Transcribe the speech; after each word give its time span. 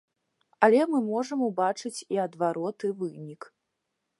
Але 0.67 0.79
мы 0.93 1.01
можам 1.09 1.39
убачыць 1.49 2.05
і 2.15 2.19
адвароты 2.25 2.87
вынік. 3.03 3.41